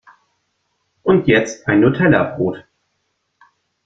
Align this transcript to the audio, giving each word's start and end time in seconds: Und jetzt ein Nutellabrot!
Und 1.03 1.27
jetzt 1.27 1.67
ein 1.67 1.81
Nutellabrot! 1.81 2.65